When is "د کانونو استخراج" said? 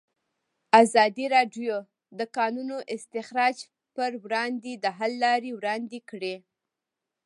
2.19-3.57